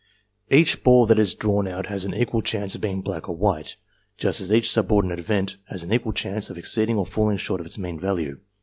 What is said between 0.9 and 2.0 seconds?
that is drawn out